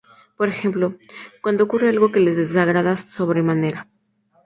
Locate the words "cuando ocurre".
1.43-1.89